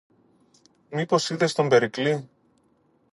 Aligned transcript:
Μήπως 0.89 1.29
είδες 1.29 1.53
τον 1.53 1.67
Περικλή; 1.69 2.29